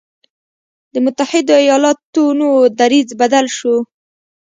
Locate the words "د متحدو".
0.93-1.53